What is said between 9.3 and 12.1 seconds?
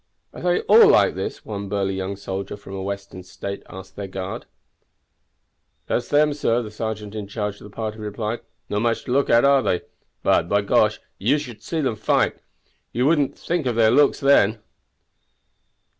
are they? But, by gosh, you should see them